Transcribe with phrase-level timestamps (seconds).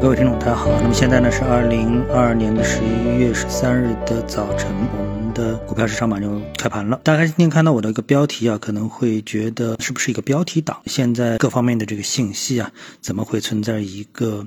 [0.00, 0.70] 各位听众，大家好。
[0.82, 7.00] 那么现在呢是二零二二年的十一月十三日的早晨，我们的股票市场马上就开盘了。
[7.02, 10.76] 大家今天看到我的一个标题啊，可能会觉得是不是一个标题党？
[10.86, 12.70] 现在各方面的这个信息啊，
[13.00, 14.46] 怎么会存在一个？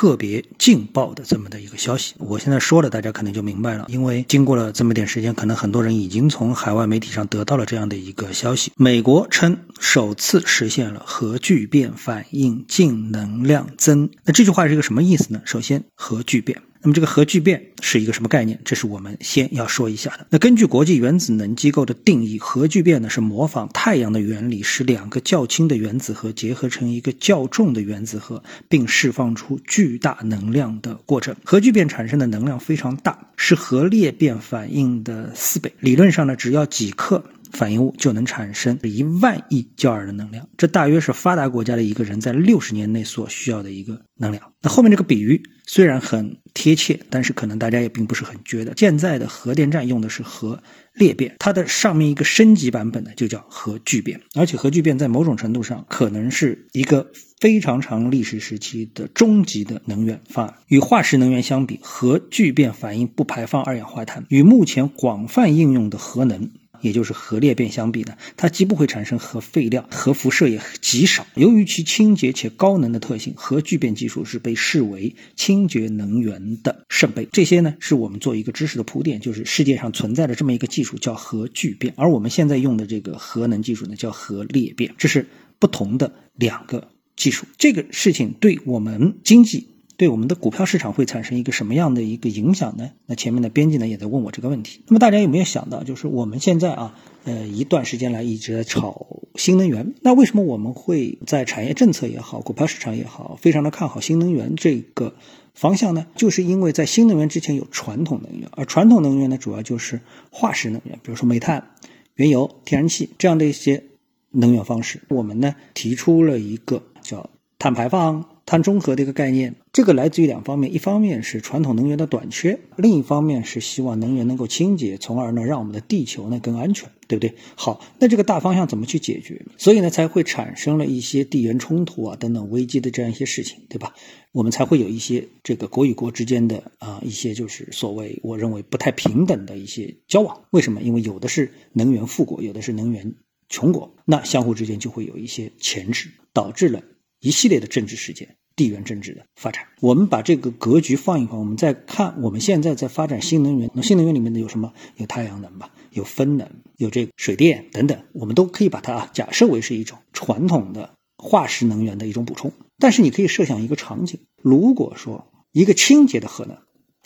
[0.00, 3.86] 特别劲爆的这么的一个消息，我现在说了，大家可能就明白了。
[3.88, 14.08] 因为经过了这么点时间，可能很多人已经从海外媒体上得到了这样的一个消息：美国称首次实现了核聚变反应净能量增。
[14.24, 15.42] 那这句话是一个什么意思呢？
[15.44, 16.62] 首先，核聚变。
[16.88, 18.58] 那么这个核聚变是一个什么概念？
[18.64, 20.26] 这是我们先要说一下的。
[20.30, 31.36] 那根据国际原子能机构的定义，核聚变呢是模仿太阳的原理，使两个较轻的原子核结合成一个较重的原子核，并释放出巨大能量的过程。
[31.44, 35.70] 核聚变产生的能量非常大，是核裂变反应的四倍。
[35.80, 37.22] 理论上呢，只要几克。
[37.52, 44.52] 反应物就能产生一万亿焦耳的能量，这大约是发达国家的一个人在六十年内所需要的一个能量。
[44.60, 48.72] 那后面这个比喻虽然很贴切，但是可能大家也并不是很觉得。
[48.76, 50.60] 现在的核电站用的是核
[50.94, 60.54] 裂变，它的上面一个升级版本呢就叫核聚变，而且核聚变在某种程度上可能是一个非常长历史时期的终极的能源方案。
[60.66, 66.50] 与化石能源相比，核聚变反应不排放二氧化碳，与目前广泛应用的核能。
[66.80, 71.26] 也就是核裂变相比呢，它既不会产生核废料，核辐射也极少。
[71.34, 77.28] 由于其清洁且高能的特性，核聚变技术是被视为清洁能源的圣杯。
[77.32, 85.26] 这些呢，是我们做一个知识的铺垫，就是世界上存在的这么一个技术叫核聚变，而我们现在用的这个核能技术呢叫核裂变，这是
[85.58, 87.46] 不同的两个技术。
[87.56, 89.68] 这个事情对我们经济。
[89.98, 92.92] 对我们的股票市场会产生一个什么样的一个影响呢？
[93.04, 94.80] 那前面的编辑呢也在问我这个问题。
[94.86, 99.94] 那么大家有没有想到，就是我们现在啊，呃，一段时间来一直在炒新能源。
[100.00, 105.16] 那为什么我们会在产业政策也好，股票市场也好，非常的看好新能源这个
[105.52, 106.06] 方向呢？
[106.14, 111.70] 就是因为在新能源之前有传统能源，而传统能源呢，主要就是化石能源，比如说煤炭、
[112.14, 113.82] 原油、天然气这样的一些
[114.30, 115.02] 能源方式。
[115.08, 117.28] 我们呢提出了一个叫
[117.58, 118.37] 碳排放。
[118.48, 127.34] 碳中和的一个概念，这个来自于两方面，一方面是传统能源的短缺，另一方面是希望能源能够清洁，从而呢让我们的地球呢更安全，对不对？
[127.56, 129.44] 好，那这个大方向怎么去解决？
[129.58, 133.92] 所以呢才会产生了一些地缘冲突啊等等危机的这样一些事情，对吧？
[134.32, 140.44] 我们才会有一些这个国与国之间的啊一些就是所谓我认为不太平等的一些交往。
[140.52, 140.80] 为什么？
[140.80, 143.14] 因为有的是能源富国，有的是能源
[143.50, 146.82] 穷国，那相互之间就会有一些钳制，导致了。
[147.20, 153.70] 一系列的政治事件、地缘政治的发展，我们把这个格局放一放，我们再看我们现在在发展新能源。
[153.74, 154.72] 那新能源里面的有什么？
[154.96, 162.52] 有太阳能吧，有风能，有这个水电等等，我们都可以把它啊假设为是一种传统的化石能源的一种补充。
[162.78, 166.56] 但是你可以设想一个场景：如果说一个清洁的核能，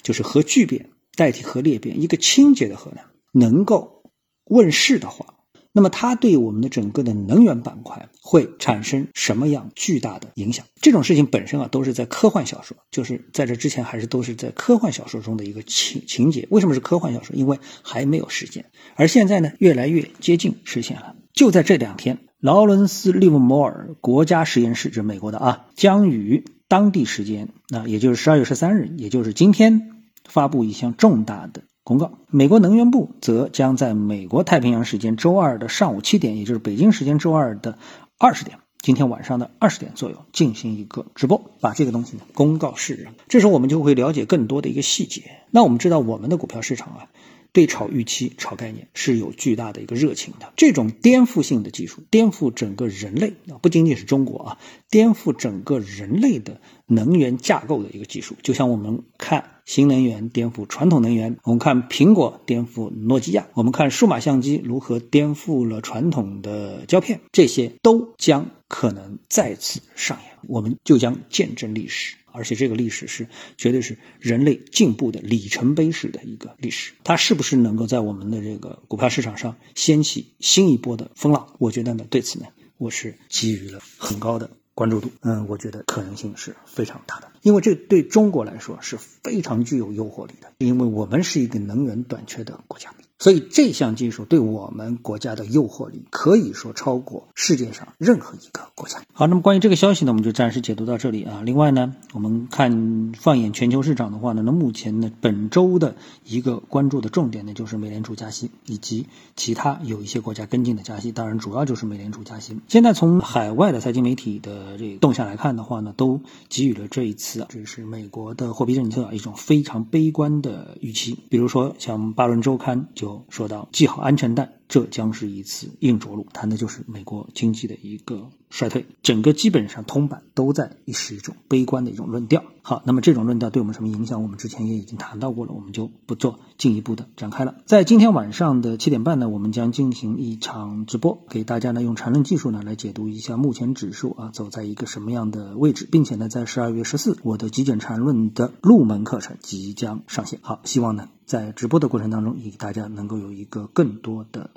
[0.02, 4.02] 就是核聚变代替核裂变，一个清洁的核能能够
[4.44, 5.36] 问世的话。
[5.72, 10.66] 那么它对我们的整个的能源板块会产生什么样巨大的影响？
[10.80, 16.46] 这种事情本身啊，都是在科幻小说，就是在这之前还是都是在科幻小说中的一个情情节。
[16.50, 17.34] 为什么是科幻小说？
[17.34, 18.66] 因为还没有实现，
[18.96, 21.16] 而现在呢，越来越接近实现了。
[21.32, 29.90] 就在这两天，劳伦斯利弗摩尔国家实验室，这美国的啊，将于当地时间，那也就是十二月十三日，也就是今天，
[30.28, 31.62] 发布一项重大的。
[31.84, 37.76] 公告，美国能源部则将在美国太平洋时间周二的上午七点，也就是北京时间周二的
[38.18, 43.14] 二十点，今天晚上的二十点左右进行一个直播，把这个东西呢公告世人。
[43.26, 45.22] 这时候我们就会了解更多的一个细节。
[45.50, 47.08] 那我们知道我们的股票市场啊。
[47.52, 50.52] 对炒预期、炒概念是有巨大的一个热情的。
[50.56, 54.58] 这种颠覆性的技术，颠覆整个人类啊，不仅仅是中国啊，
[54.90, 58.36] 颠覆整个人类的能源架构的一个技术。
[58.42, 72.16] 就像我们看新能源颠覆传统能源，我们看苹果颠覆诺基亚，我们看数码相机如何颠覆了传统的胶片，这些都将可能再次上演，我们就将见证历史。
[72.32, 81.54] 而且这个历史是绝对是人类进步的里程碑式的一个历史，它是不是能够在我们的这个股票市场上掀起新一波的风浪？
[81.58, 82.46] 我觉得呢，对此呢，
[82.78, 85.10] 我是给予了很高的关注度。
[85.20, 92.92] 嗯，我觉得可能性是非常大的，因为这对中国来说是非常具有诱惑力的，因为我们是一个能源短缺的国家。
[93.22, 99.00] 所以这项技术对我们国家的诱惑力可以说超过世界上任何一个国家。
[99.12, 101.40] 好，那么关于这个消息呢，我们就暂时解读到这里啊。
[101.44, 112.58] 另外呢，我们看放眼全球市场的话呢，那目前呢本周的一个关注的重点呢，就是美联储加息以及其他有一些国家跟进的加息，当然主要就是美联储加息。
[112.66, 121.16] 现在从海外的财经媒体的这个动向来看的话呢，都给予了这一次啊，这是美国的货币政策一种非常悲观的预期。
[121.28, 128.30] 比如说像《巴伦周刊》就说道，系好安全带，这将是一次硬着陆，谈的就是美国经济的一个。
[128.48, 132.44] 衰退，整个基本上通版都在是一种悲观的一种论调。
[132.60, 134.22] 好，那么这种论调对我们什么影响？
[134.22, 137.54] 我们之前也已经谈到过了，我们就不做进一步的展开了。
[137.64, 150.40] 在今天晚上的七点半呢，我们将进行一场直播，给大家呢用缠论技术呢来解读一下目前指数啊走在一个什么样的位置，并且呢在十二月十四，我的极简缠论的入门课程即将上线。
[150.42, 154.50] 好，希望呢在直播的过程当中，与大家能够有一个更多的